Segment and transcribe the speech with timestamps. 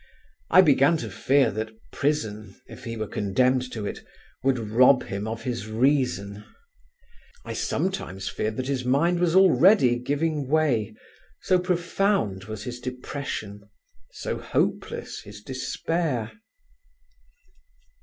[0.49, 4.03] I began to fear that prison, if he were condemned to it,
[4.43, 6.43] would rob him of his reason;
[7.45, 10.95] I sometimes feared that his mind was already giving way,
[11.43, 13.69] so profound was his depression,
[14.11, 16.31] so hopeless his despair.